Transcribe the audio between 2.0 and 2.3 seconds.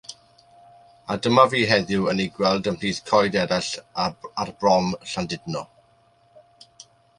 yn